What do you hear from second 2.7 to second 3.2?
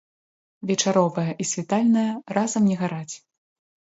не гараць.